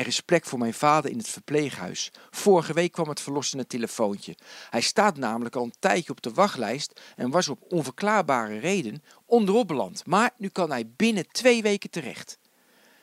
Er 0.00 0.06
is 0.06 0.20
plek 0.20 0.44
voor 0.44 0.58
mijn 0.58 0.74
vader 0.74 1.10
in 1.10 1.18
het 1.18 1.28
verpleeghuis. 1.28 2.10
Vorige 2.30 2.72
week 2.72 2.92
kwam 2.92 3.08
het 3.08 3.20
verlossende 3.20 3.66
telefoontje. 3.66 4.36
Hij 4.70 4.80
staat 4.80 5.16
namelijk 5.16 5.56
al 5.56 5.64
een 5.64 5.74
tijdje 5.78 6.10
op 6.12 6.22
de 6.22 6.32
wachtlijst 6.32 7.00
en 7.16 7.30
was 7.30 7.48
op 7.48 7.64
onverklaarbare 7.68 8.58
reden 8.58 9.02
onderop 9.26 9.68
beland. 9.68 10.06
Maar 10.06 10.30
nu 10.36 10.48
kan 10.48 10.70
hij 10.70 10.90
binnen 10.96 11.28
twee 11.30 11.62
weken 11.62 11.90
terecht. 11.90 12.38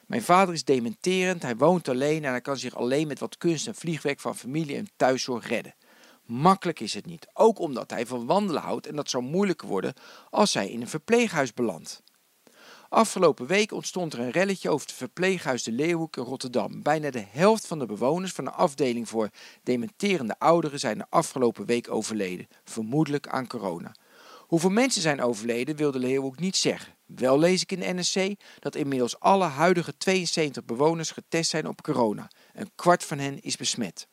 Mijn 0.08 0.22
vader 0.22 0.54
is 0.54 0.64
dementerend, 0.64 1.42
hij 1.42 1.56
woont 1.56 1.88
alleen 1.88 2.24
en 2.24 2.32
hij 2.32 2.42
kan 2.42 2.58
zich 2.58 2.76
alleen 2.76 3.08
met 3.08 3.20
wat 3.20 3.38
kunst 3.38 3.68
en 3.68 3.76
vliegwerk 3.76 4.20
van 4.20 4.36
familie 4.36 4.76
en 4.76 4.90
thuiszorg 4.96 5.48
redden. 5.48 5.76
Makkelijk 6.26 6.80
is 6.80 6.94
het 6.94 7.06
niet, 7.06 7.28
ook 7.34 7.60
omdat 7.60 7.92
hij 7.92 8.06
van 8.06 8.26
wandelen 8.26 8.62
houdt 8.62 8.88
en 8.88 8.96
dat 8.96 9.10
zou 9.10 9.24
moeilijker 9.24 9.68
worden 9.68 9.94
als 10.30 10.54
hij 10.54 10.70
in 10.70 10.82
een 10.82 10.90
verpleeghuis 10.90 11.54
belandt. 11.54 12.02
Afgelopen 12.90 13.46
week 13.46 13.72
ontstond 13.72 14.14
er 14.14 14.20
een 14.20 14.32
relletje 14.32 14.70
over 14.70 14.88
het 14.88 14.96
verpleeghuis 14.96 15.64
De 15.64 15.72
Leeuwhoek 15.72 16.18
in 16.18 16.24
Rotterdam. 16.24 16.82
Bijna 16.82 17.12
de 17.12 17.26
helft 17.30 17.68
van 17.68 17.80
de 17.80 17.86
bewoners 17.86 18.32
van 18.32 18.46
de 18.46 18.52
afdeling 18.52 19.10
voor 19.10 19.30
dementerende 19.64 20.36
ouderen 20.40 20.80
zijn 20.80 20.98
de 20.98 21.06
afgelopen 21.10 21.66
week 21.66 21.92
overleden, 21.92 22.48
vermoedelijk 22.64 23.28
aan 23.28 23.48
corona. 23.48 23.96
Hoeveel 24.40 24.70
mensen 24.70 25.02
zijn 25.02 25.22
overleden 25.22 25.76
wil 25.76 25.92
de 25.92 26.00
Leeuwhoek 26.00 26.40
niet 26.40 26.56
zeggen. 26.56 26.96
Wel 27.06 27.40
lees 27.40 27.62
ik 27.62 27.72
in 27.72 27.80
de 27.80 27.94
NSC 27.94 28.40
dat 28.60 28.76
inmiddels 28.76 29.20
alle 29.20 29.46
huidige 29.46 29.98
72 29.98 30.66
bewoners 30.66 31.12
getest 31.12 31.50
zijn 31.50 31.68
op 31.68 31.82
corona. 31.82 32.32
Een 32.54 32.72
kwart 32.76 33.04
van 33.04 33.20
hen 33.20 33.42
is 33.42 33.58
besmet. 33.58 34.08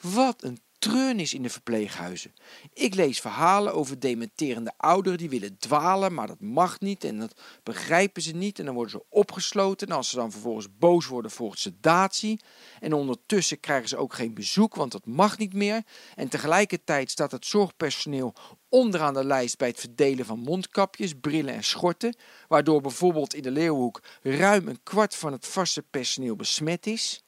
Wat 0.00 0.42
een 0.42 0.58
treurnis 0.80 1.34
in 1.34 1.42
de 1.42 1.50
verpleeghuizen. 1.50 2.34
Ik 2.72 2.94
lees 2.94 3.20
verhalen 3.20 3.74
over 3.74 4.00
dementerende 4.00 4.72
ouderen 4.76 5.18
die 5.18 5.28
willen 5.28 5.58
dwalen, 5.58 6.14
maar 6.14 6.26
dat 6.26 6.40
mag 6.40 6.80
niet 6.80 7.04
en 7.04 7.18
dat 7.18 7.40
begrijpen 7.62 8.22
ze 8.22 8.32
niet. 8.32 8.58
En 8.58 8.64
dan 8.64 8.74
worden 8.74 8.92
ze 8.92 9.04
opgesloten. 9.08 9.88
En 9.88 9.96
als 9.96 10.10
ze 10.10 10.16
dan 10.16 10.30
vervolgens 10.30 10.66
boos 10.78 11.06
worden, 11.06 11.30
volgt 11.30 11.58
sedatie. 11.58 12.40
En 12.80 12.92
ondertussen 12.92 13.60
krijgen 13.60 13.88
ze 13.88 13.96
ook 13.96 14.14
geen 14.14 14.34
bezoek, 14.34 14.74
want 14.74 14.92
dat 14.92 15.06
mag 15.06 15.38
niet 15.38 15.54
meer. 15.54 15.82
En 16.14 16.28
tegelijkertijd 16.28 17.10
staat 17.10 17.32
het 17.32 17.46
zorgpersoneel 17.46 18.34
onderaan 18.68 19.14
de 19.14 19.24
lijst 19.24 19.58
bij 19.58 19.68
het 19.68 19.80
verdelen 19.80 20.24
van 20.24 20.38
mondkapjes, 20.38 21.14
brillen 21.20 21.54
en 21.54 21.64
schorten, 21.64 22.16
waardoor 22.48 22.80
bijvoorbeeld 22.80 23.34
in 23.34 23.42
de 23.42 23.50
Leeuwhoek 23.50 24.02
ruim 24.22 24.68
een 24.68 24.82
kwart 24.82 25.16
van 25.16 25.32
het 25.32 25.46
vaste 25.46 25.82
personeel 25.82 26.36
besmet 26.36 26.86
is. 26.86 27.22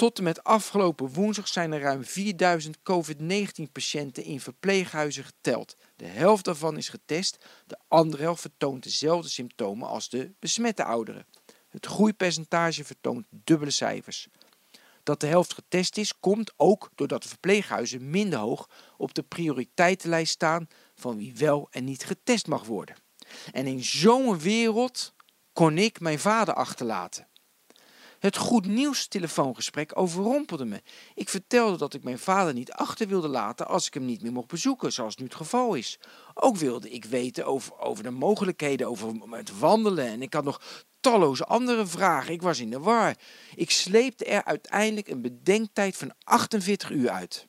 Tot 0.00 0.18
en 0.18 0.24
met 0.24 0.44
afgelopen 0.44 1.12
woensdag 1.12 1.48
zijn 1.48 1.72
er 1.72 1.80
ruim 1.80 2.04
4000 2.04 2.76
COVID-19-patiënten 2.82 4.24
in 4.24 4.40
verpleeghuizen 4.40 5.24
geteld. 5.24 5.76
De 5.96 6.06
helft 6.06 6.44
daarvan 6.44 6.76
is 6.76 6.88
getest, 6.88 7.44
de 7.66 7.78
andere 7.88 8.22
helft 8.22 8.40
vertoont 8.40 8.82
dezelfde 8.82 9.28
symptomen 9.28 9.88
als 9.88 10.08
de 10.08 10.32
besmette 10.38 10.84
ouderen. 10.84 11.26
Het 11.68 11.86
groeipercentage 11.86 12.84
vertoont 12.84 13.26
dubbele 13.30 13.70
cijfers. 13.70 14.28
Dat 15.02 15.20
de 15.20 15.26
helft 15.26 15.54
getest 15.54 15.96
is, 15.96 16.18
komt 16.20 16.52
ook 16.56 16.90
doordat 16.94 17.22
de 17.22 17.28
verpleeghuizen 17.28 18.10
minder 18.10 18.38
hoog 18.38 18.68
op 18.96 19.14
de 19.14 19.22
prioriteitenlijst 19.22 20.32
staan 20.32 20.68
van 20.94 21.16
wie 21.16 21.34
wel 21.36 21.68
en 21.70 21.84
niet 21.84 22.04
getest 22.04 22.46
mag 22.46 22.64
worden. 22.64 22.96
En 23.52 23.66
in 23.66 23.84
zo'n 23.84 24.38
wereld 24.38 25.14
kon 25.52 25.78
ik 25.78 26.00
mijn 26.00 26.18
vader 26.18 26.54
achterlaten. 26.54 27.28
Het 28.20 28.36
goed 28.36 28.66
nieuws 28.66 29.06
telefoongesprek 29.06 29.98
overrompelde 29.98 30.64
me. 30.64 30.82
Ik 31.14 31.28
vertelde 31.28 31.76
dat 31.76 31.94
ik 31.94 32.04
mijn 32.04 32.18
vader 32.18 32.54
niet 32.54 32.72
achter 32.72 33.08
wilde 33.08 33.28
laten 33.28 33.66
als 33.68 33.86
ik 33.86 33.94
hem 33.94 34.04
niet 34.04 34.22
meer 34.22 34.32
mocht 34.32 34.46
bezoeken, 34.46 34.92
zoals 34.92 35.16
nu 35.16 35.24
het 35.24 35.34
geval 35.34 35.74
is. 35.74 35.98
Ook 36.34 36.56
wilde 36.56 36.90
ik 36.90 37.04
weten 37.04 37.46
over, 37.46 37.78
over 37.78 38.04
de 38.04 38.10
mogelijkheden, 38.10 38.88
over 38.88 39.12
het 39.30 39.58
wandelen 39.58 40.06
en 40.06 40.22
ik 40.22 40.34
had 40.34 40.44
nog 40.44 40.60
talloze 41.00 41.44
andere 41.44 41.86
vragen. 41.86 42.32
Ik 42.32 42.42
was 42.42 42.60
in 42.60 42.70
de 42.70 42.78
war. 42.78 43.16
Ik 43.54 43.70
sleepte 43.70 44.24
er 44.24 44.44
uiteindelijk 44.44 45.08
een 45.08 45.22
bedenktijd 45.22 45.96
van 45.96 46.12
48 46.24 46.90
uur 46.90 47.10
uit. 47.10 47.46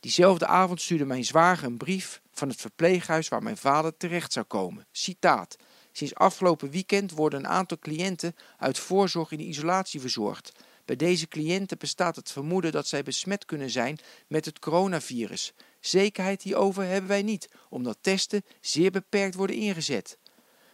Diezelfde 0.00 0.46
avond 0.46 0.80
stuurde 0.80 1.04
mijn 1.04 1.24
zwager 1.24 1.66
een 1.66 1.76
brief 1.76 2.20
van 2.32 2.48
het 2.48 2.60
verpleeghuis 2.60 3.28
waar 3.28 3.42
mijn 3.42 3.56
vader 3.56 3.96
terecht 3.96 4.32
zou 4.32 4.46
komen. 4.46 4.86
Citaat. 4.92 5.56
Sinds 5.96 6.14
afgelopen 6.14 6.70
weekend 6.70 7.10
worden 7.10 7.38
een 7.38 7.48
aantal 7.48 7.78
cliënten 7.78 8.36
uit 8.58 8.78
voorzorg 8.78 9.30
in 9.30 9.40
isolatie 9.40 10.00
verzorgd. 10.00 10.52
Bij 10.84 10.96
deze 10.96 11.28
cliënten 11.28 11.78
bestaat 11.78 12.16
het 12.16 12.30
vermoeden 12.30 12.72
dat 12.72 12.86
zij 12.86 13.02
besmet 13.02 13.44
kunnen 13.44 13.70
zijn 13.70 13.98
met 14.26 14.44
het 14.44 14.58
coronavirus. 14.58 15.54
Zekerheid 15.80 16.42
hierover 16.42 16.84
hebben 16.84 17.08
wij 17.08 17.22
niet, 17.22 17.48
omdat 17.68 17.98
testen 18.00 18.44
zeer 18.60 18.90
beperkt 18.90 19.34
worden 19.34 19.56
ingezet. 19.56 20.18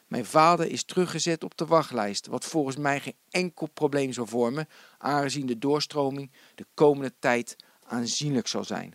Mijn 0.07 0.25
vader 0.25 0.71
is 0.71 0.85
teruggezet 0.85 1.45
op 1.45 1.57
de 1.57 1.67
wachtlijst, 1.67 2.27
wat 2.27 2.45
volgens 2.45 2.77
mij 2.77 3.01
geen 3.01 3.17
enkel 3.31 3.69
probleem 3.75 4.13
zal 4.13 4.27
vormen, 4.27 4.69
aangezien 4.99 5.47
de 5.47 5.59
doorstroming 5.59 6.33
de 6.55 6.67
komende 6.75 7.13
tijd 7.19 7.57
aanzienlijk 7.87 8.47
zal 8.47 8.65
zijn. 8.65 8.95